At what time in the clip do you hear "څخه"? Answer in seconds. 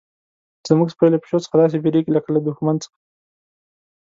1.45-1.55, 2.83-2.97